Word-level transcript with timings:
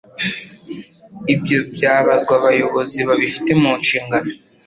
ibyo 1.33 1.57
byabazwa 1.75 2.31
abayobozi 2.39 2.99
babifite 3.07 3.51
mu 3.61 3.71
nshingano. 3.79 4.27